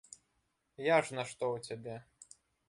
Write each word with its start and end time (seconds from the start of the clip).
Я 0.85 0.97
ж 1.09 1.19
нашто 1.19 1.43
ў 1.53 1.57
цябе? 1.69 1.95